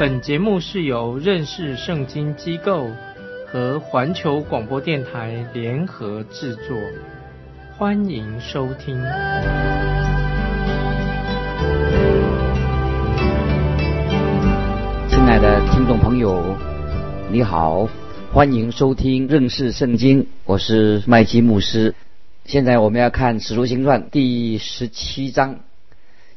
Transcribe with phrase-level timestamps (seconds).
[0.00, 2.88] 本节目是由认识圣经机构
[3.46, 6.74] 和环球广播电台联合制作，
[7.76, 8.96] 欢迎收听。
[15.06, 16.56] 亲爱的听众朋友，
[17.30, 17.86] 你好，
[18.32, 21.94] 欢迎收听认识圣经，我是麦基牧师。
[22.46, 25.56] 现在我们要看《使徒行传》第十七章。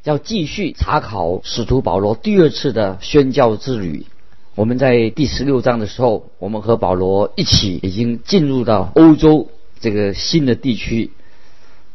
[0.03, 4.05] 要继续查考使徒保罗第二次的宣教之旅。
[4.53, 11.11] 我们在第十六章的时候，我们和保罗一起已经进入到欧洲这个新的地区。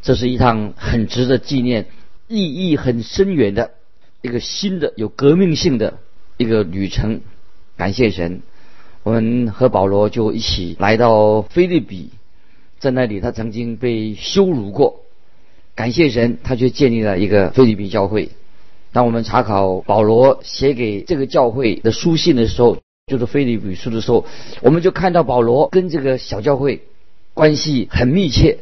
[0.00, 1.86] 这是一趟很值得纪念、
[2.28, 3.72] 意义很深远的
[4.22, 5.98] 一个新的、有革命性的
[6.38, 7.20] 一个旅程。
[7.76, 8.40] 感谢神，
[9.02, 12.08] 我们和保罗就一起来到菲律比，
[12.78, 15.02] 在那里他曾经被羞辱过。
[15.78, 18.30] 感谢神，他却建立了一个菲律宾教会。
[18.90, 24.26] 当我们查考保罗写给这个教会的书信的时候，就是菲律宾书的时候，
[24.60, 26.82] 我们就看到保罗跟这个小教会
[27.32, 28.58] 关系很密切。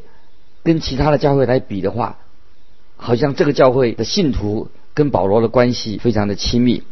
[0.63, 2.19] 跟其他的教会来比的话，
[2.99, 6.83] 好像这个教会的信徒跟保罗的关系非常的亲密。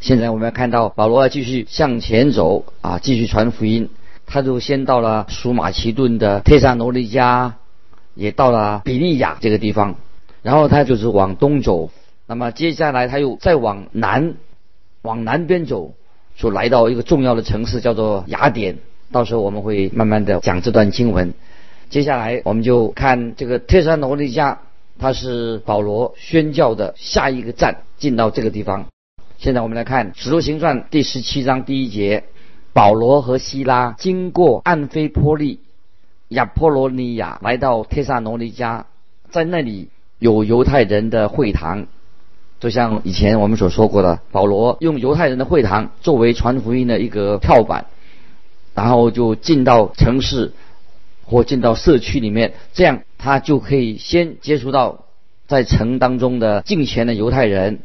[0.00, 3.90] 现在我们要看到保罗要继续向前走啊，继续传福音。
[4.26, 7.52] 他就先到了属马其顿的特萨罗尼迦。
[8.14, 9.96] 也到了比利亚这个地方，
[10.42, 11.90] 然后他就是往东走，
[12.26, 14.34] 那么接下来他又再往南，
[15.02, 15.94] 往南边走，
[16.36, 18.78] 就来到一个重要的城市，叫做雅典。
[19.10, 21.34] 到时候我们会慢慢的讲这段经文。
[21.90, 24.56] 接下来我们就看这个特萨罗尼迦，
[24.98, 28.86] 它是保罗宣教的下一个站，进到这个地方。
[29.36, 32.24] 现在我们来看《使徒行传》第十七章第一节，
[32.72, 35.60] 保罗和希拉经过安菲波利。
[36.32, 38.84] 亚波罗尼亚来到帖萨罗尼迦，
[39.30, 39.88] 在那里
[40.18, 41.86] 有犹太人的会堂，
[42.60, 47.86] 就像以前我们所说过的，保罗用犹太人的会堂作为传福音的一个跳板，
[48.74, 50.52] 然后就进到城市
[51.24, 55.04] 或进到社区里面，这样他就可以先接触到
[55.46, 57.80] 在城当中的敬虔的犹太人，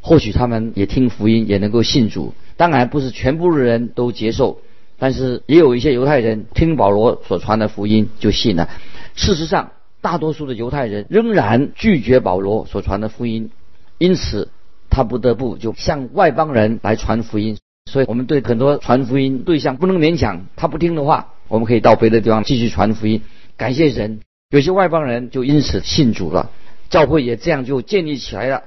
[0.00, 2.34] 或许他们也听福音，也能够信主。
[2.56, 4.60] 当然不是全部的人都接受。
[4.98, 8.68] 但是也有一些犹太人听保罗所传的福音就信了。
[9.14, 13.50] 事实上，大多数的犹太人仍然拒绝保罗所传的福音，
[13.98, 14.48] 因此
[14.88, 17.58] 他不得不就向外邦人来传福音。
[17.90, 23.22] 所以我们对很多传福音对象不能勉强，他不听的话，我们可以到别的地方继续传福音。
[23.56, 24.20] 感谢神，
[24.50, 26.50] 有些外邦人就因此信主了，
[26.90, 28.64] 教会也这样就建立起来了。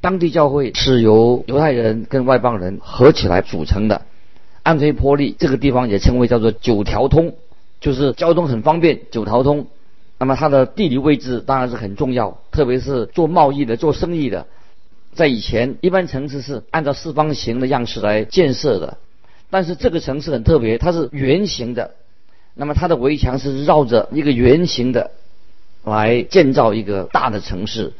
[0.00, 4.02] 当地教会是由犹太人跟外邦人合起来组成的。
[4.66, 7.36] 安菲波利这个地方也称为叫做九条通，
[7.80, 9.68] 就是交通很方便，九条通。
[10.18, 14.48] 那么它的地理位置当然是很重要，特别是做贸易的、做生意的。
[15.14, 18.98] 在以前，一般城市是按照四方形的样式来建设的，
[19.50, 21.92] 但是这个城市很特别，它是圆形的。
[22.54, 25.12] 那么它的围墙是绕着一个圆形的
[25.84, 27.92] 来建造一个大的城市，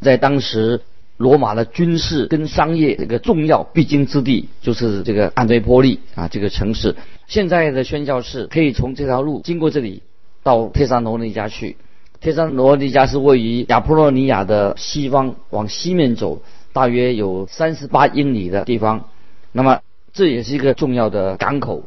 [0.00, 0.82] 在当时。
[1.22, 6.96] 罗马的军事跟商业这个重要必经之地，就是这个安德波利啊，这个城市。
[7.28, 10.02] 现在的宣教士可以从这条路经过这里
[10.42, 11.76] 到特萨罗尼迦去。
[12.20, 19.08] 特萨罗尼迦是位于亚波罗尼亚的西方，往西面走，大约有三十八英里的地方。
[19.52, 19.78] 那么
[20.12, 21.84] 这也是一个重要的港口，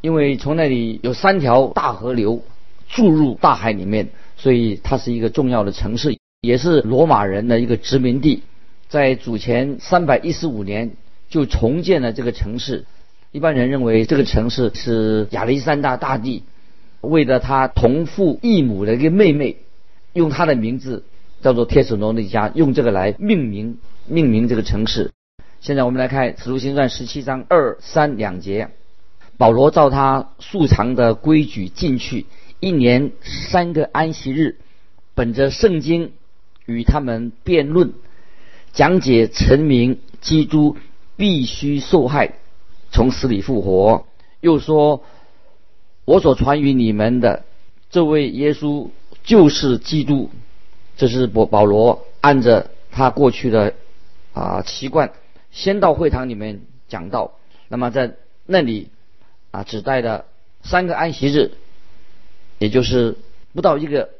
[0.00, 2.42] 因为从那里有三条大河流
[2.88, 6.18] 注入大海里面，所以它是一个重要的城市。
[6.40, 8.44] 也是罗马人的一个殖民地，
[8.88, 10.92] 在主前三百一十五年
[11.28, 12.86] 就重建了这个城市。
[13.32, 16.44] 一般人认为这个城市是亚历山大大帝
[17.00, 19.56] 为了他同父异母的一个妹妹，
[20.14, 21.04] 用他的名字
[21.42, 25.12] 叫做帖斯罗尼迦，用这个来命名命名这个城市。
[25.60, 28.70] 现在我们来看《使徒行传》十七章二三两节，
[29.36, 32.26] 保罗照他素常的规矩进去，
[32.60, 34.56] 一年三个安息日，
[35.14, 36.12] 本着圣经。
[36.66, 37.94] 与他们辩论，
[38.78, 40.76] 讲解臣民基督
[41.16, 42.34] 必须受害，
[42.92, 44.06] 从死里复活。
[44.40, 45.02] 又说，
[46.04, 47.44] 我所传于你们的
[47.90, 48.90] 这位耶稣
[49.24, 50.30] 就是基督。
[50.96, 53.74] 这是保保罗按着他过去的
[54.32, 55.10] 啊习惯，
[55.50, 57.32] 先到会堂里面讲道。
[57.66, 58.14] 那么在
[58.46, 58.90] 那里
[59.50, 60.24] 啊，只待了
[60.62, 61.50] 三个安息日，
[62.60, 63.16] 也就是
[63.52, 64.10] 不到一个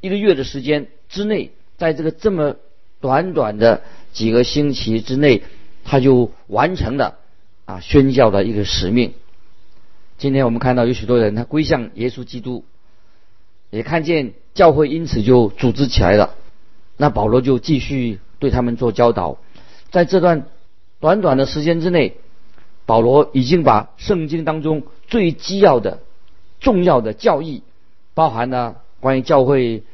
[0.00, 2.54] 一个月的时间之内，在这个这么
[3.00, 5.42] 短短的几个星期之内，
[5.84, 7.18] 他就完成了
[7.64, 9.12] 啊宣教的一个使命。
[10.18, 12.64] 今天我们看到有许多人他归向耶稣基督，
[13.70, 16.34] 也看见教会因此就组织起来了。
[16.96, 19.38] 那保罗就继续对他们做教导，
[19.90, 20.46] 在这段
[20.98, 22.16] 短短的时间之内，
[22.86, 26.00] 保罗已经把圣经当中最基要的、
[26.58, 27.62] 重要的教义，
[28.14, 29.84] 包含了关于教会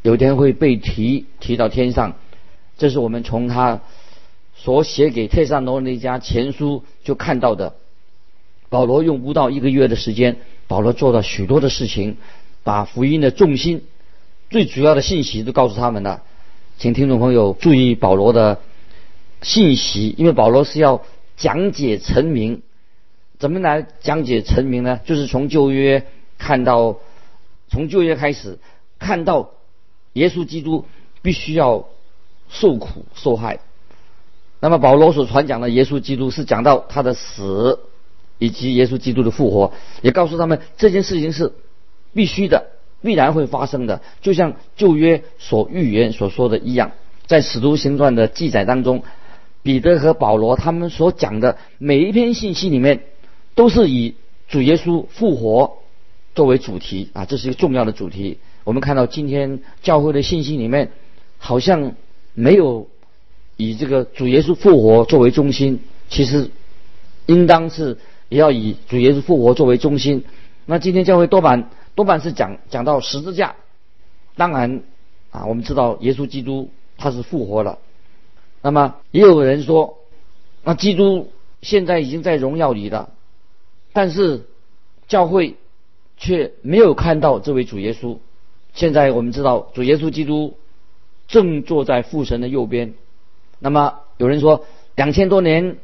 [0.00, 2.14] 有一天会被提提到天上，
[2.76, 3.80] 这是我们从他
[4.56, 7.74] 所写给特萨罗那家前书就看到的。
[8.68, 10.36] 保罗用不到一个月的时间，
[10.66, 12.16] 保罗做了许多的事情，
[12.64, 13.84] 把福音的重心、
[14.50, 16.22] 最主要的信息都告诉他们了。
[16.76, 18.60] 请听众朋友注意保罗的
[19.42, 21.02] 信息，因为保罗是要
[21.36, 22.62] 讲解成名。
[23.38, 25.00] 怎么来讲解成名呢？
[25.04, 26.06] 就是从旧约
[26.38, 26.96] 看到，
[27.68, 28.58] 从旧约开始
[28.98, 29.50] 看到
[30.14, 30.86] 耶稣基督
[31.22, 31.86] 必须要
[32.48, 33.60] 受苦受害。
[34.60, 37.80] 那么保罗所传讲的耶稣基督是讲到他的死。
[38.40, 41.52] 以及耶稣基督的复活，也告诉他们这件事情是
[42.12, 42.66] 必须的，
[43.00, 46.90] 必然会发生的，就像旧约所预言所说的一样。
[47.26, 49.04] 在使徒行传的记载当中，
[49.62, 53.04] 彼得和保罗他们所讲的每一篇信息里面，
[53.54, 54.16] 都是以
[54.48, 55.78] 主耶稣复活
[56.34, 58.38] 作为主题啊，这是一个重要的主题。
[58.64, 60.90] 我们看到今天教会的信息里面，
[61.38, 61.92] 好像
[62.34, 62.88] 没有
[63.56, 66.50] 以这个主耶稣复活作为中心，其实
[67.26, 67.98] 应当是。
[68.30, 70.24] 也要以主耶稣复活作为中心。
[70.64, 73.54] 那今天教会多半多半是讲讲到十字架。
[74.34, 74.82] 当然
[75.30, 77.78] 啊，我们知道耶稣基督他是复活了。
[78.62, 79.98] 那么也有人说，
[80.64, 83.10] 那基督现在已经在荣耀里了，
[83.92, 84.46] 但是
[85.06, 85.54] 教会
[86.16, 88.16] 却没有看到这位主耶稣。
[88.72, 90.54] 现在我们知道主耶稣基督
[91.28, 92.94] 正坐在父神的右边。
[93.58, 94.64] 那么有人说，
[94.96, 95.78] 两千多年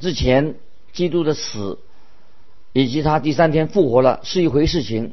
[0.00, 0.54] 之前。
[0.92, 1.78] 基督的死
[2.72, 5.12] 以及他第三天复活了是一回事情，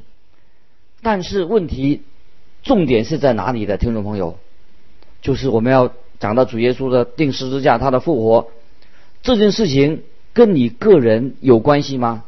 [1.01, 2.03] 但是问题
[2.61, 3.77] 重点是在哪里的？
[3.77, 4.37] 听众朋友，
[5.21, 8.47] 就是我们要讲到主耶稣的定十字架，他的复活
[9.23, 12.23] 这件事情跟你个人有关系吗？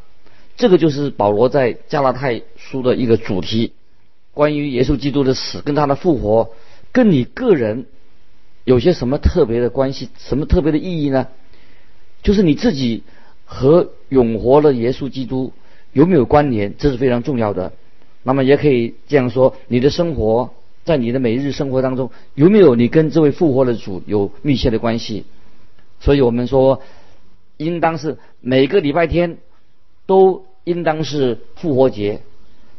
[0.57, 3.71] 这个就是保罗在加拉太书的一个主题，
[4.33, 6.49] 关于耶稣基督的死跟他的复活
[6.95, 7.85] 跟你个人
[8.63, 11.27] 有些什么特别的关系，什么特别的意义呢？
[12.23, 13.03] 就是你自己。
[13.47, 15.53] 和永活的耶稣基督
[15.93, 16.73] 有没有关联？
[16.79, 17.73] 这是非常重要的。
[18.23, 20.49] 那么也可以这样说：你的生活
[20.83, 25.25] 在你的每日生活当中有没有你跟这位复活的主有密切的关系？
[25.99, 26.81] 所以我们说，
[27.57, 29.37] 应当是每个礼拜天
[30.07, 32.21] 都应当是复活节。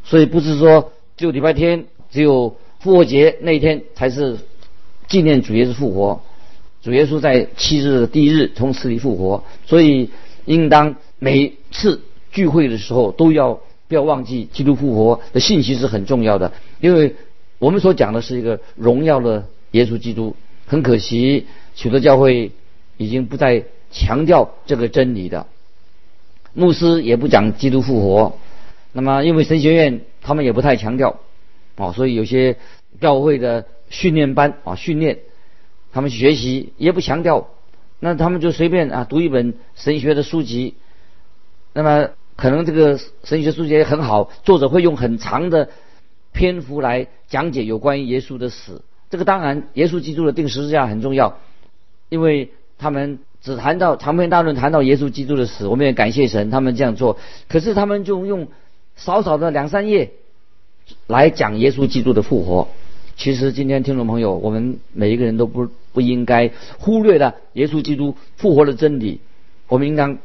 [0.03, 4.37] 所以不是说只有礼拜天，只有复活节那一天才是
[5.07, 6.21] 纪念主耶稣复活。
[6.81, 10.09] 主耶稣在七日的第一日从死里复活，所以。
[10.47, 11.99] 应当每次
[12.31, 13.59] 聚会的时候都要
[13.89, 17.17] 不要忘记基督复活的信息是很重要的，因为
[17.59, 20.37] 我们所讲的是一个荣耀的耶稣基督。
[20.65, 22.53] 很可惜，许多教会
[22.95, 25.47] 已经不再强调这个真理的，
[26.53, 28.37] 牧师也不讲基督复活。
[28.93, 31.19] 那么，因为神学院他们也不太强调，
[31.77, 32.57] 哦，所以有些
[32.99, 35.19] 教会的训练班啊训练，
[35.93, 37.47] 他们学习也不强调。
[37.99, 40.75] 那他们就随便啊读一本神学的书籍，
[41.73, 45.69] 那么可能这个神学书籍也很好，作者会用很长的
[46.31, 48.83] 篇幅来讲解有关于耶稣的死。
[49.09, 51.39] 这个当然，耶稣基督的定十字架很重要，
[52.09, 57.17] 因为他们只谈到长篇大论谈到耶稣基督的死，我们也感谢神，他们这样做。
[57.47, 58.47] 可是他们就用
[58.95, 60.11] 少少的两三页
[61.07, 62.67] 来讲耶稣基督的复活。
[63.15, 69.19] 其实今天听众朋友，我们每一个人都不不应该忽略了耶稣基督复活的真理。
[69.67, 70.19] 我们应当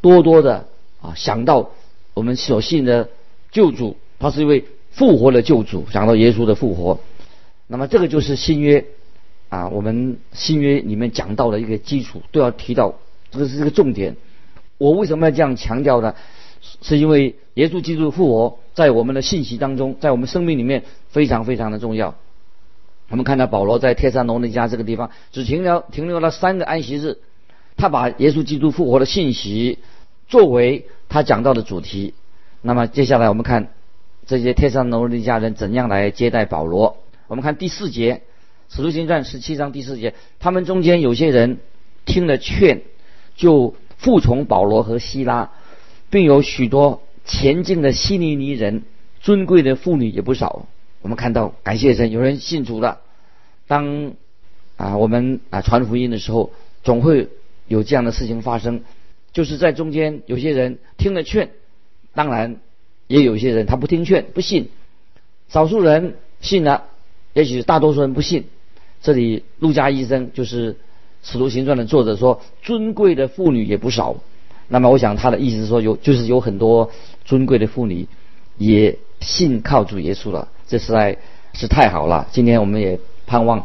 [0.00, 0.66] 多多的
[1.00, 1.70] 啊想到
[2.14, 3.10] 我们所信的
[3.50, 5.86] 救主，他是一位复活的救主。
[5.90, 7.00] 想到耶稣的复活，
[7.66, 8.86] 那么这个就是新约
[9.50, 12.94] 啊，我们新约里面讲到的一个基础，都要提到，
[13.30, 14.16] 这个是一个重点。
[14.78, 16.14] 我为什么要这样强调呢？
[16.82, 22.14] 是因为耶稣基督复活在我们的信息当中，在我们生命里面非常非常的重要。
[23.08, 27.18] 我们看到保罗在帖撒罗尼迦这个地方只停留停留了三个安息日，
[27.76, 29.78] 他把耶稣基督复活的信息
[30.28, 32.14] 作为他讲到的主题。
[32.62, 33.68] 那么接下来我们看
[34.26, 36.96] 这些帖撒罗尼迦人怎样来接待保罗。
[37.28, 38.22] 我们看第四节，
[38.74, 41.58] 《使徒行传》十七章第四节，他们中间有些人
[42.06, 42.82] 听了劝，
[43.36, 45.50] 就服从保罗和希拉。
[46.12, 48.82] 并有许多前进的希尼尼人，
[49.22, 50.66] 尊贵的妇女也不少。
[51.00, 53.00] 我们看到，感谢神，有人信主了。
[53.66, 54.12] 当
[54.76, 56.52] 啊，我们啊传福音的时候，
[56.84, 57.30] 总会
[57.66, 58.82] 有这样的事情发生，
[59.32, 61.48] 就是在中间有些人听了劝，
[62.12, 62.56] 当然
[63.06, 64.68] 也有些人他不听劝，不信。
[65.48, 66.84] 少数人信了，
[67.32, 68.44] 也许大多数人不信。
[69.00, 70.74] 这里陆家医生就是
[71.22, 74.16] 《使徒行传》的作者说，尊贵的妇女也不少。
[74.72, 76.90] 那么我想他的意思是说，有就是有很多
[77.26, 78.08] 尊贵的妇女
[78.56, 81.18] 也信靠主耶稣了，这实在
[81.52, 82.26] 是太好了。
[82.32, 83.58] 今天我们也盼望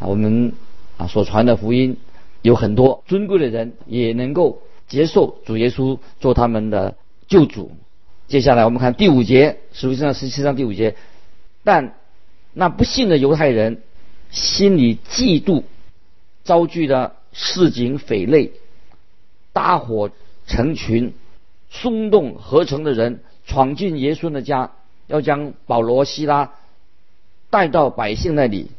[0.00, 0.52] 啊，我们
[0.96, 1.96] 啊所传的福音
[2.42, 6.96] 有很多尊贵的人也能够接受主耶稣做他们的
[7.28, 7.70] 救主。
[8.26, 10.96] 接下来我们看第五节，使徒行传十七章第五节，
[11.62, 11.94] 但
[12.52, 13.80] 那不信的犹太人
[14.32, 15.62] 心里嫉妒，
[16.42, 18.50] 遭拒的市井匪类，
[19.52, 20.10] 大火。
[20.48, 21.12] 成群、
[21.70, 24.72] 松动合成的人闯进耶稣的家，
[25.06, 26.52] 要将保罗、希拉
[27.50, 28.70] 带到百姓那里。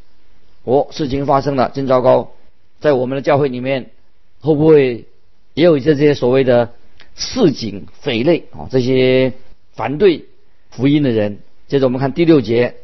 [0.64, 2.32] 哦，事情发生了，真糟糕！
[2.80, 3.92] 在我们的教会里面，
[4.42, 5.06] 会不会
[5.54, 6.74] 也有一些这些所谓的
[7.16, 8.68] 市井匪类啊？
[8.72, 9.34] 这些
[9.74, 10.26] 反对
[10.72, 11.38] 福音的人。
[11.68, 12.76] 接着我们看第六节，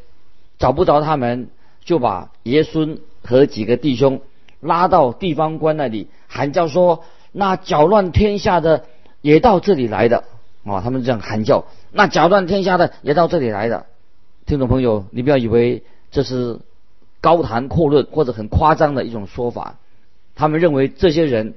[0.59, 1.49] 找不着他们，
[1.83, 4.21] 就把耶稣和几个弟兄
[4.59, 7.03] 拉到地方官那里，喊叫说。
[7.37, 8.85] 那搅乱天下的
[9.19, 10.23] 也到这里来的
[10.63, 10.79] 啊！
[10.79, 13.87] 他们这样喊叫，那搅乱天下的也到这里来的。
[14.45, 16.59] 听众朋友，你不要以为这是
[17.19, 19.75] 高谈阔论或者很夸张的一种说法。
[20.33, 21.55] 他们认为这些人、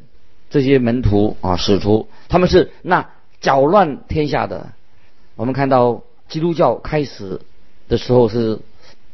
[0.51, 4.73] 这些门徒啊、使徒，他们是那搅乱天下的。
[5.37, 7.41] 我们看到基督教开始
[7.89, 8.59] 的时候是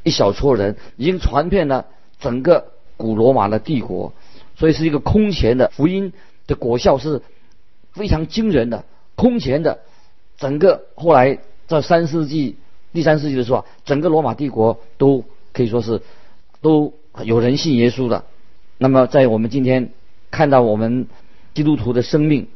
[0.02, 1.84] 一小撮人，已经传遍了
[2.20, 4.14] 整个古罗马的帝国，
[4.56, 6.14] 所以是一个空前的福音。
[6.46, 7.22] 的果效是
[7.92, 8.84] 非常惊人的，
[9.14, 9.80] 空前的。
[10.36, 12.56] 整个后来在三世纪、
[12.92, 16.02] 第三世纪的时候，整个罗马帝国都可以说是
[16.60, 18.24] 都有人信耶稣的。
[18.78, 19.90] 那么在我们今天
[20.30, 21.06] 看到我们
[21.54, 22.48] 基督徒的生命，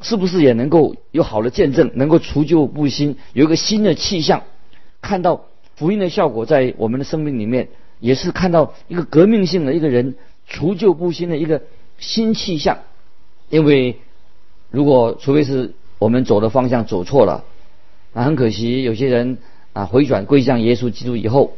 [0.00, 4.44] 是不是也能够有好的见证，能够除旧布新，有一个新的气象？
[5.02, 10.14] 看到福音的效果在我们的生命里面，也是看到一个革命性的一个人
[10.46, 11.62] 除旧布新的一个
[11.98, 12.78] 新气象。
[13.50, 13.98] 因为，
[14.70, 17.44] 如果除非是我们走的方向走错了，
[18.12, 19.38] 那很可惜，有些人
[19.72, 21.56] 啊回转归向耶稣基督以后，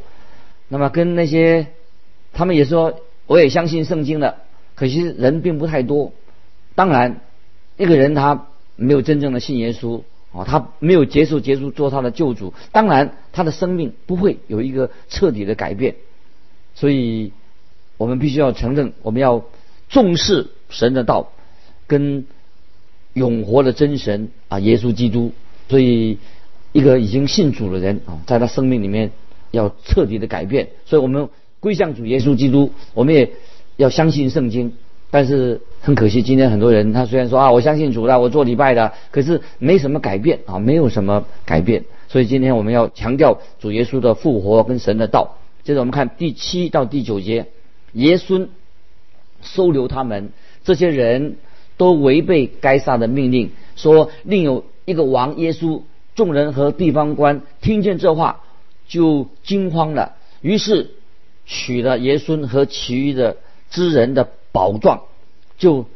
[0.69, 1.67] 那么跟那些
[2.33, 4.39] 他们也说我也相信圣经的，
[4.75, 6.13] 可惜人并不太多。
[6.75, 7.21] 当然，
[7.77, 10.01] 一个人他没有真正的信耶稣
[10.33, 15.97] 啊，他没有接受耶稣做他的救主，当然他的生命不会有一个彻底的改变。
[16.75, 17.33] 所以，
[17.99, 19.45] 我们必须要承认，我们要
[19.91, 21.33] 重视神的道。
[21.87, 22.25] 跟
[23.15, 25.33] 永活的真神啊，耶稣基督，
[25.69, 26.19] 所以
[26.73, 29.11] 一个已经信主的人啊，在他生命里面
[29.51, 30.69] 要彻底的改变。
[30.87, 31.29] 所以我们
[31.61, 33.31] 归向主耶稣基督，我们也
[33.77, 34.73] 要相信圣经。
[35.11, 41.85] 但是很可惜，今天很多人他虽然说啊，我相信主了，我做礼拜的，可是没什么改变啊，没有什么改变。
[42.09, 45.37] 所以今天我们要强调主耶稣的复活跟神的道。
[45.65, 47.45] 接着我们看第七到第九节，
[47.93, 48.49] 耶稣
[49.43, 50.31] 收留他们
[50.65, 51.37] 这些人。
[51.83, 55.83] 都违背该撒的命令，说另有一个王耶稣。
[56.15, 58.43] 众人和地方官听见这话，
[58.87, 60.13] 就惊慌了。
[60.43, 60.93] 于是
[61.45, 65.03] 取了耶稣和其余的之人的宝状，
[65.59, 65.87] 就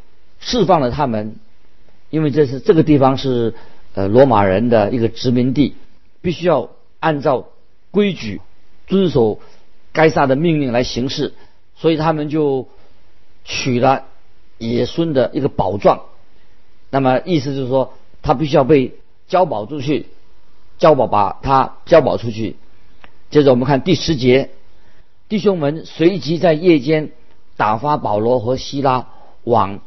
[0.40, 1.37] 释放了他们。
[2.11, 3.55] 因为这是这个地方是
[3.95, 5.76] 呃罗马人的一个殖民地，
[6.21, 7.47] 必须要按照
[7.93, 8.40] 规矩
[8.88, 9.38] 遵守
[9.93, 11.35] 该撒的命令来行事，
[11.76, 12.66] 所以他们就
[13.45, 14.07] 取了。
[14.59, 16.03] 野孙的一个宝状，
[16.91, 18.95] 那么意思就是说，他必须要被
[19.29, 20.07] 交保出去，
[20.79, 22.57] 交保把他交保出去。
[23.29, 24.51] 接着我们看第十节，
[25.29, 27.11] 弟兄们随即在夜间
[27.57, 29.09] 打发保罗和希拉
[29.45, 29.81] 往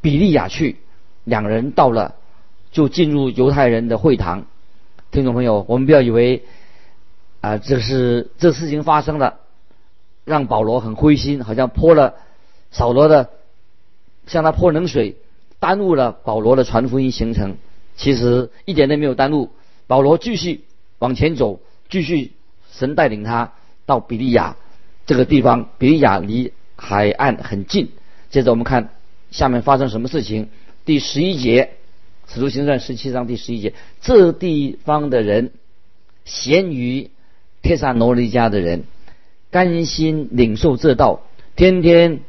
[0.00, 0.78] 比利亚去，
[1.24, 2.14] 两人到了
[2.72, 4.46] 就进入犹太人的会堂。
[5.10, 6.44] 听众朋友，我们不要以为
[7.40, 9.34] 啊，这是这事情发生了，
[10.24, 12.14] 让保罗很灰心，好像泼了
[12.70, 13.30] 扫罗的。
[14.26, 15.16] 向他泼冷水，
[15.60, 17.56] 耽误了保罗的传福音行程。
[17.96, 19.50] 其实一点都没有耽误，
[19.86, 20.64] 保罗继续
[20.98, 22.32] 往前走，继续
[22.72, 23.52] 神带领他
[23.86, 24.56] 到比利亚
[25.06, 25.68] 这个地方。
[25.78, 27.90] 比利亚离海岸很近。
[28.30, 28.90] 接着我们看
[29.30, 30.48] 下面发生什么事情。
[30.84, 31.70] 第十一节，
[32.26, 35.52] 使徒行传十七章第十一节，这地方的人，
[36.24, 37.10] 咸于
[37.62, 38.84] 帖撒罗尼迦的人，
[39.50, 41.22] 甘心领受这道，
[41.54, 42.20] 天天。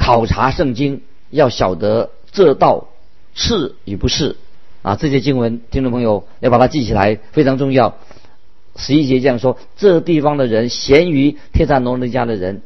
[0.00, 2.88] 考察圣经，要晓得这道
[3.34, 4.36] 是与不是。
[4.80, 7.98] 啊，这些经文，听众朋友要把它记起来，非常重要。
[8.76, 12.62] 十一节这样说：这地方的人咸于天山农人家的人，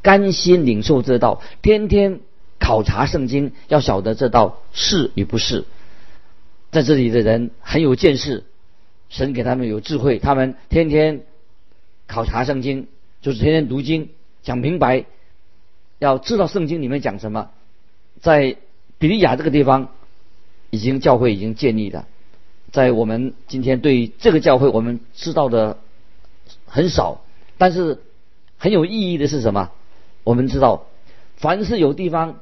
[0.00, 2.20] 甘心领受这道，天天
[2.60, 5.64] 考察圣经，要晓得这道是与不是。
[6.70, 8.44] 在这里的人很有见识，
[9.08, 11.22] 神给他们有智慧，他们天天
[12.06, 12.86] 考察圣经，
[13.22, 14.10] 就是天天读经，
[14.44, 15.06] 讲明白，
[15.98, 17.50] 要知道圣经里面讲什么。
[18.20, 18.56] 在
[18.98, 19.90] 比利亚这个地方，
[20.70, 22.06] 已经教会已经建立了。
[22.72, 25.78] 在我们今天对这个教会，我们知道的
[26.66, 27.20] 很少，
[27.58, 28.02] 但是
[28.58, 29.70] 很有意义的是什么？
[30.24, 30.86] 我们知道，
[31.36, 32.40] 凡是有地方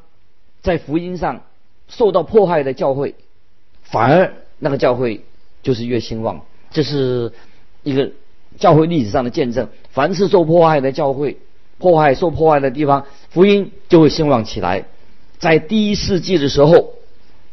[0.62, 1.42] 在福音上
[1.88, 3.14] 受到迫害的教会，
[3.82, 5.24] 反而那个教会
[5.62, 6.42] 就是越兴旺。
[6.70, 7.32] 这是
[7.82, 8.12] 一个
[8.58, 9.68] 教会历史上的见证。
[9.90, 11.38] 凡是受迫害的教会，
[11.84, 14.86] 迫害受迫害的地方，福音就会兴旺起来。
[15.38, 16.94] 在第一世纪的时候，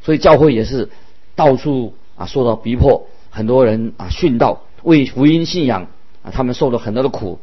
[0.03, 0.89] 所以教会也是
[1.35, 5.88] 到处啊受到逼迫，很多人啊殉道为福音信仰
[6.23, 7.39] 啊，他们受了很多的苦。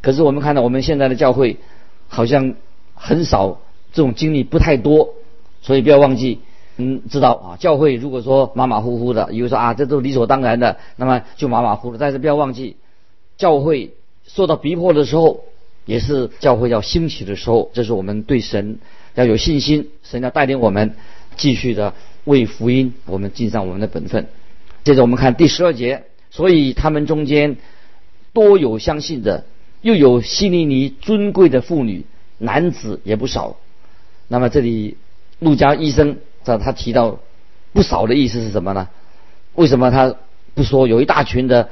[0.00, 1.56] 可是我们看到我们现在的教会
[2.06, 2.54] 好像
[2.94, 3.58] 很少
[3.92, 5.14] 这种经历不太多，
[5.60, 6.38] 所以不要忘记，
[6.76, 11.96] 嗯，知道啊，教会如果说马马虎虎的，以为说啊这都理所当然的，那么就马马虎虎。
[11.96, 12.76] 但是不要忘记，
[13.36, 13.90] 教会
[14.28, 15.40] 受到逼迫的时候，
[15.88, 18.78] 也是教会要兴起的时候，这是我们对神。
[19.14, 20.94] 要有信心，神要带领我们
[21.36, 24.26] 继续的为福音，我们尽上我们的本分。
[24.84, 27.56] 接着我们看第十二节，所以他们中间
[28.34, 29.46] 多有相信的，
[29.80, 32.04] 又有希利尼尊贵的妇女，
[32.36, 33.56] 男子也不少。
[34.28, 34.98] 那么这里
[35.38, 37.18] 陆家医生在他提到
[37.72, 38.88] 不少的意思是什么呢？
[39.54, 40.14] 为什么他
[40.52, 41.70] 不说有一大群的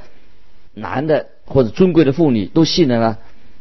[0.73, 3.17] 男的或者尊贵的妇女都信了呢？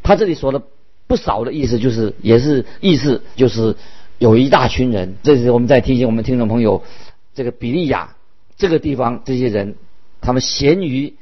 [0.07, 0.63] 他这里说的。
[1.09, 3.77] 不少的意思就是，也是意思就是
[4.19, 5.15] 有一大群人。
[5.23, 6.83] 这是我们在提醒我们听众朋友，
[7.33, 8.17] 这个比利亚
[8.57, 9.77] 这个地方这些人，
[10.21, 11.15] 他们咸于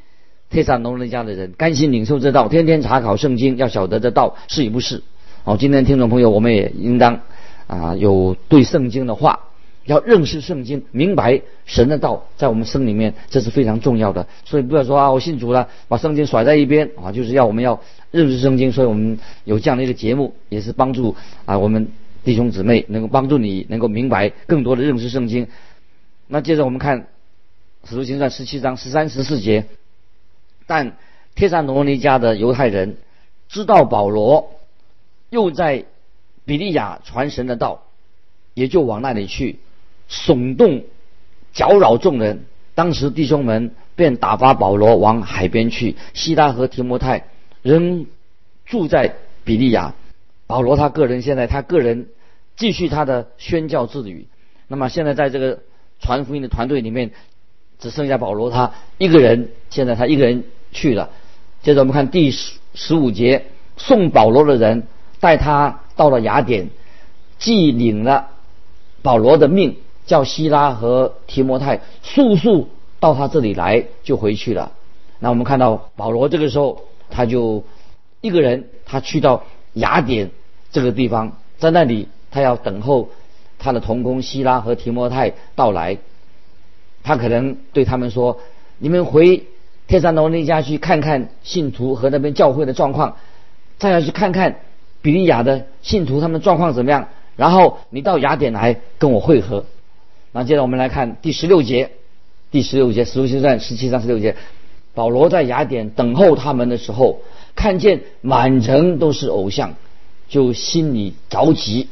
[0.49, 5.03] 特萨农人家的人，甘心领受这道，天天查考圣经，要晓得这道是与不是。
[5.43, 7.21] 好，今天听众朋友，我们也应当
[7.67, 9.41] 啊有对圣经的话。
[9.87, 14.27] 要认识圣经，明白神的道，在我们生里面，这是非常重要的。
[14.45, 18.73] 所以不要说啊，我信主了，把圣经甩在一边啊，就是要我们要认识圣经。
[18.73, 21.89] 所以我们有这样的一个节目，也是帮助啊我们
[22.25, 25.49] 弟兄姊妹能够帮助你能够明白更多的认识圣经。
[26.29, 27.03] 那接着我们看
[27.85, 29.67] 《使徒行传》十七章十三十四节，
[30.67, 30.97] 但
[31.35, 32.97] 帖撒罗尼迦的犹太人
[33.51, 34.51] 知道保罗
[35.29, 35.85] 又在
[36.47, 37.83] 比利亚传神的道，
[38.55, 39.59] 也就往那里去。
[40.09, 40.85] 耸动、
[41.53, 42.45] 搅扰众人。
[42.75, 45.97] 当时弟兄们便打发保罗往海边去。
[46.13, 47.27] 希拉和提摩太
[47.63, 48.07] 仍
[48.67, 49.15] 住在
[49.45, 49.95] 比利亚。
[50.47, 52.09] 保罗他个人现在他个人
[52.57, 54.27] 继续他的宣教之旅。
[54.67, 55.61] 那么现在在这个
[56.01, 57.13] 传福音的团队里面，
[57.79, 59.51] 只剩下保罗他一个人。
[59.71, 61.11] 现在他一个人去了。
[61.63, 64.87] 接着我们看第十十五节，送保罗的人
[65.21, 66.69] 带他到了雅典，
[67.39, 68.29] 既领了
[69.01, 69.77] 保罗的命。
[70.07, 72.69] 叫希拉和提摩太速速
[73.01, 74.73] 到他这里来，就回去了。
[75.19, 77.65] 那我们看到保罗这个时候，他就
[78.21, 80.31] 一个人，他去到雅典
[80.71, 83.09] 这个地方，在那里他要等候
[83.59, 85.99] 他的同工希拉和提摩太到来。
[87.03, 88.41] 他可能对他们说
[88.79, 89.45] ：“你们回
[89.87, 93.17] 天山罗那家去看看信徒和那边教会的状况，
[93.79, 94.61] 再要去看看
[95.03, 99.65] 比利亚的信徒他们状况怎么样，然后你到雅典来跟我会合。”
[100.37, 101.93] 那接着我们来看第十六节，
[102.51, 104.35] 第十六节《使徒行传》十七章十六节，
[104.93, 107.21] 保罗在雅典等候他们的时候，
[107.55, 109.77] 看见满城都是偶像，
[110.29, 111.89] 就心里着急。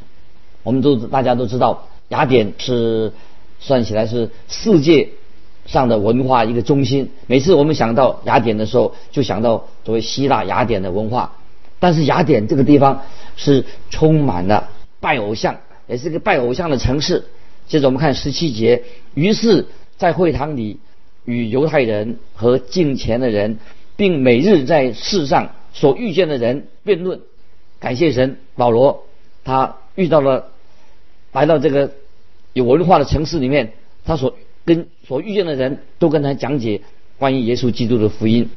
[0.63, 3.13] 我们都大家都知道，雅典是
[3.61, 5.07] 算起来是世界
[5.65, 7.11] 上的文化一个中心。
[7.27, 11.37] 每次我们想到雅典的时候，就想到作为希腊雅典的文化。
[11.79, 13.03] 但是雅典这个地方
[13.37, 15.55] 是充满了拜偶像，
[15.87, 17.23] 也是个拜偶像的城市。
[17.67, 19.65] 接着我们看十七节，于是，
[19.97, 20.79] 在会堂里
[21.25, 23.57] 与犹太人和敬虔的人，
[23.95, 27.21] 并每日在世上所遇见的人辩论。
[27.79, 29.05] 感谢神，保罗
[29.43, 30.51] 他遇到了，
[31.31, 31.91] 来到这个
[32.53, 33.73] 有文化的城市里面，
[34.05, 36.81] 他所跟所遇见的人都跟他讲解
[37.17, 38.49] 关于耶稣基督的福音。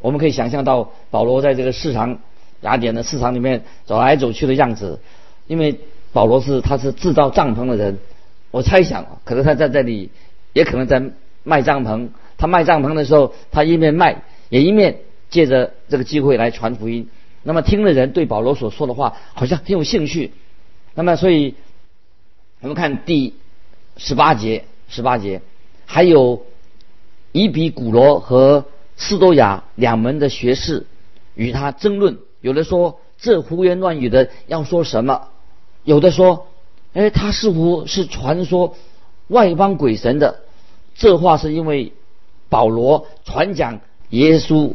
[0.00, 2.18] 我们可以想象到保罗在这个市场
[2.62, 5.00] 雅典的市场里面走来走去的样子，
[5.46, 5.80] 因为
[6.12, 7.98] 保罗是他是制造帐篷的人。
[8.50, 10.10] 我猜想，可能他在这里，
[10.52, 11.02] 也可能在
[11.44, 12.08] 卖帐篷。
[12.36, 17.08] 他卖帐篷的时候，他一面卖，也一面借着这个机会来传福音。
[17.42, 20.32] 那么听的人对保罗所说的话好像很有兴趣。
[20.94, 21.54] 那么，所以
[22.60, 23.34] 我们看第
[23.96, 25.40] 十八节，十八节，
[25.86, 26.44] 还有
[27.32, 30.86] 伊比古罗和斯多亚两门的学士
[31.34, 32.18] 与他争论。
[32.40, 35.28] 有的说这胡言乱语的要说什么？
[35.84, 36.48] 有的说，
[36.92, 38.76] 哎，他似乎是传说
[39.28, 40.40] 外邦鬼神的。
[40.94, 41.92] 这话是因为
[42.48, 44.72] 保罗传讲耶稣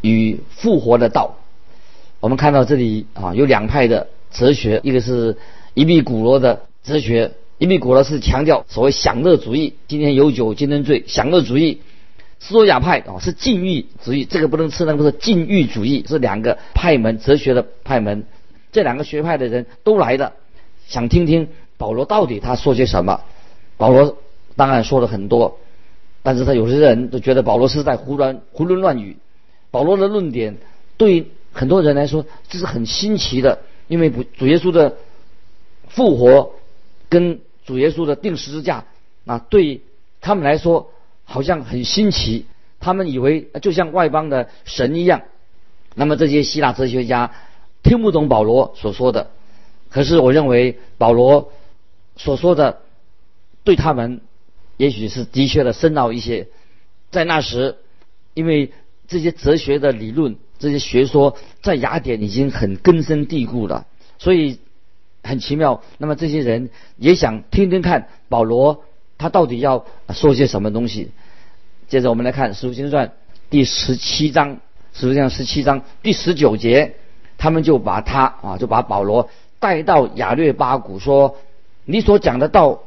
[0.00, 1.36] 与复活的道。
[2.20, 5.36] 我们看到这里啊，有两派的哲学，一个是
[5.74, 11.80] 伊壁古罗的哲学，伊壁古罗是强调所谓享乐主义，今天有酒今天醉，享乐主义。
[12.38, 18.24] 斯多亚派啊是禁欲主义，这个不能吃，那个是禁欲主义，是两个派门哲学的派门。
[18.72, 20.32] 这两个学派的人都来了，
[20.92, 23.22] 想听听保罗到底他说些什么。
[23.78, 24.18] 保罗
[24.56, 25.58] 当然说了很多，
[26.22, 29.16] 但是他有些人都觉得保罗是在胡乱胡乱乱语。
[29.70, 30.58] 保罗的论点
[30.98, 34.96] 对很多人来说这是很新奇的，因为主耶稣的
[35.88, 36.52] 复活
[37.08, 38.84] 跟主耶稣的定十字架
[39.24, 39.80] 啊，对
[40.20, 40.90] 他们来说。
[41.24, 42.46] 好像很新奇，
[42.78, 45.22] 他们以为就像外邦的神一样。
[45.94, 47.30] 那么这些希腊哲学家
[47.82, 49.30] 听不懂保罗所说的，
[49.92, 51.52] 可是我认为保罗
[52.16, 52.80] 所说的
[53.62, 54.20] 对他们
[54.78, 56.48] 也许是的确的深奥一些。
[57.10, 57.76] 在那时，
[58.34, 58.72] 因为
[59.06, 63.86] 这些哲学的理论、这些学说在雅典已经很根深蒂固了，
[64.18, 64.58] 所以
[65.22, 65.82] 很奇妙。
[65.98, 68.84] 那么这些人也想听听看保罗。
[69.18, 71.10] 他到底要说些什么东西？
[71.86, 73.08] 接着我们来看《使徒行传》
[73.50, 74.56] 第十七章，
[74.94, 76.96] 《使徒行传》十七章第十九节，
[77.38, 79.30] 他们就把他啊，就把保罗
[79.62, 81.36] 带到亚略巴谷，说
[81.86, 82.80] ：“你所讲的道，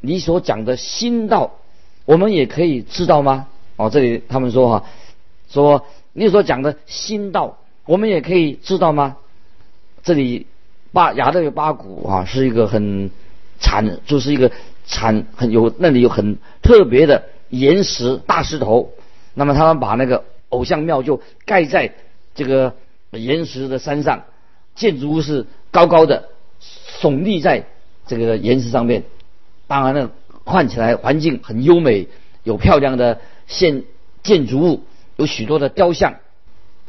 [0.00, 1.58] 你所讲的新道，
[2.04, 4.84] 我们也可以知道吗？”哦，这里他们说哈，
[5.50, 9.16] 说你所讲的新道，我们也可以知道吗？
[10.04, 10.46] 这里
[10.92, 13.10] 巴亚略巴谷啊，是一个很
[13.58, 14.52] 惨，就是一个。
[14.88, 18.92] 产很有那里有很特别的岩石大石头，
[19.34, 21.92] 那么他们把那个偶像庙就盖在
[22.36, 22.72] 这个
[23.10, 24.22] 岩石的山上，
[24.76, 26.28] 建筑物是高高的
[27.00, 27.64] 耸立在
[28.06, 29.02] 这个岩石上面，
[29.66, 30.10] 当然了，
[30.44, 32.06] 看起来环境很优美，
[32.44, 33.82] 有漂亮的现
[34.22, 34.84] 建筑物，
[35.16, 36.14] 有许多的雕像，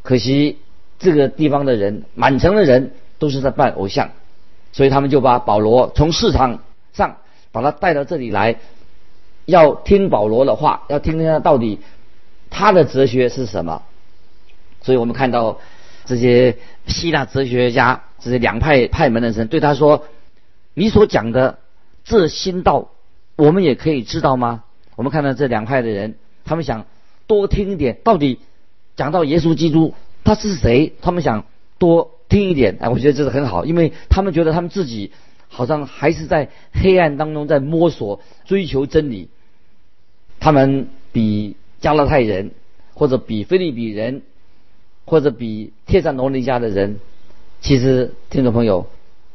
[0.03, 0.59] 可惜
[0.99, 4.11] 这个地方的人满城的人都是在拜偶像，
[4.71, 6.61] 所以他们就把保罗从市场
[6.93, 7.17] 上。
[7.49, 8.57] 把他带到这里来，
[9.45, 11.79] 要听保罗的话，要听听他到底
[12.51, 13.81] 他的哲学是什么。
[14.83, 15.57] 所以我们看到
[16.07, 20.05] 这些希腊哲学家，这些两派派门的人对他说
[20.73, 21.59] ：“你所讲的
[22.03, 22.89] 这心道，
[23.35, 24.63] 我们也可以知道吗？”
[24.95, 26.15] 我们看到这两派的人，
[26.45, 26.87] 他们想
[27.27, 28.39] 多听一点，到底
[28.95, 29.93] 讲到耶稣基督
[30.23, 31.45] 他是谁，他们想
[31.77, 32.77] 多听一点。
[32.79, 35.11] 哎，我觉得这是很好，因为他们觉得他们自己。
[35.49, 39.29] 好像还是在黑暗当中在摸索追求真理。
[40.41, 42.51] 他们比加拉太人，
[42.93, 44.23] 或者比菲利比人，
[45.07, 46.99] 或者比帖撒罗尼迦的人，
[47.59, 48.85] 其实听众朋友，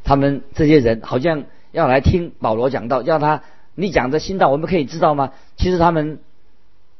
[0.05, 3.43] 他们这些人好像要来听保罗讲道，要他
[3.75, 5.33] 你讲的新道，我们可以知道吗？
[5.57, 6.19] 其实他们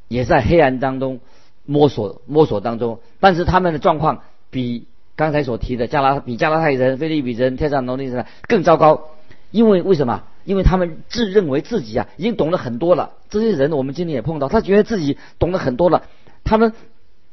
[0.10, 1.22] 也在黑暗当中
[1.66, 4.88] 摸索摸索当中，但是他们的状况比。
[5.16, 9.10] 刚才所提的加拉比加拉太人、菲利比人、天上奴隶人更糟糕，
[9.52, 10.24] 因为为什么？
[10.44, 13.12] 因为他们自认为自己啊已经懂了很多了。
[13.30, 16.02] 这些人我们今天也碰到，他觉得自己懂了很多了，
[16.44, 16.74] 他们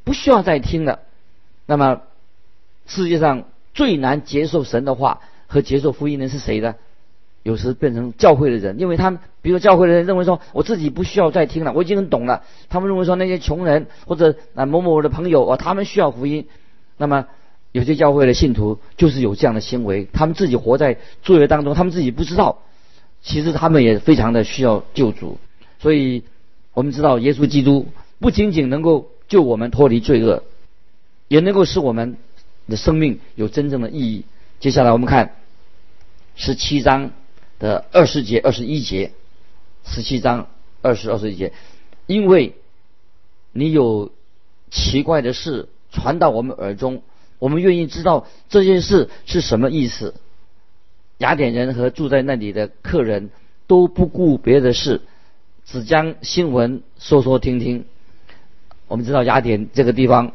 [0.04, 0.98] 不需要再听了。
[1.70, 2.00] 那么
[2.88, 6.74] 世界上最难接受神的话和接受福音的是谁呢？
[7.44, 12.42] 有时变成教会的人，因为他们比如说教会的人认为说我自己不需要再听了，我已经很懂了。
[12.68, 16.48] 他们认为说那些穷人或者啊某某的朋友啊，他们需要福音，
[16.96, 17.26] 那么。
[17.72, 22.58] 有些教会的信徒就是有这样的行为，他们自己活在罪恶当中，他们自己不知道，
[23.22, 25.38] 其实他们也非常的需要救主。
[25.78, 26.24] 所以，
[26.74, 27.86] 我们知道耶稣基督
[28.18, 30.42] 不仅仅能够救我们脱离罪恶，
[31.30, 32.16] 也能够使我们
[32.68, 34.24] 的生命有真正的意义。
[34.58, 35.36] 接下来我们看
[36.34, 37.12] 十七章
[37.60, 39.12] 的二十节、二十一节。
[39.82, 40.48] 十七章
[40.82, 41.52] 二十二十一节，
[42.06, 42.54] 因为
[43.52, 44.12] 你有
[44.70, 47.02] 奇怪的事传到我们耳中。
[47.38, 50.14] 我们愿意知道这件事是什么意思。
[51.16, 53.30] 雅典人和住在那里的客人
[53.66, 55.00] 都不顾别的事，
[55.64, 57.86] 只将新闻说说听听。
[58.86, 60.32] 我们知道雅典这个地方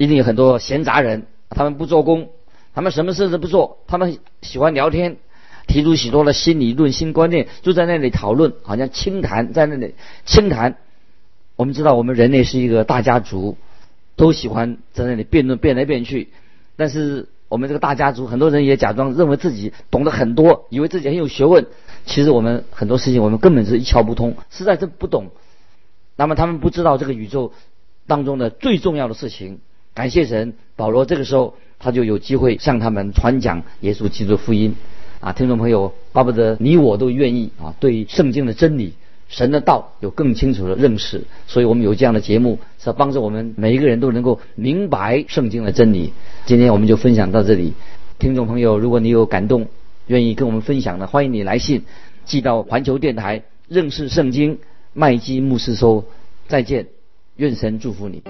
[0.00, 2.30] 一定有很多闲杂人，他们不做工，
[2.74, 5.18] 他们什么事都不做，他们喜欢聊天，
[5.66, 10.78] 提出许多的新理论、新观念，就在那里讨论，好像清谈在那里清谈。
[11.56, 13.58] 我们知道，我们人类是一个大家族。
[14.16, 16.28] 都喜欢在那里辩论，辩来辩去。
[16.76, 21.64] 但是我们这个大家族，很多人也假装认为自己懂得很多，以为自己很有学问。
[22.04, 25.30] 其实我们很多事情，我们根本是一窍不通，实在是不懂。
[26.16, 27.54] 那么他们不知道这个宇宙
[28.06, 29.60] 当中的最重要的事情。
[29.94, 34.74] 感谢神，保罗这个时候他就有机会向他们传讲耶稣基督福音。
[35.20, 38.94] 啊，听众朋友，巴不得你我都愿意啊，对圣经的真理、
[39.28, 41.24] 神的道有更清楚的认识。
[41.46, 46.14] 所以我们有这样的节目，是帮助我们每一个人都能够明白圣经的真理。
[46.46, 47.74] 今天我们就分享到这里。
[48.18, 49.68] 听众朋友，如果你有感动，
[50.06, 51.84] 愿意跟我们分享的，欢迎你来信
[52.24, 54.58] 寄到环球电台认识圣经
[54.94, 56.04] 麦基牧师收。
[56.48, 56.86] 再见，
[57.36, 58.22] 愿神祝福你。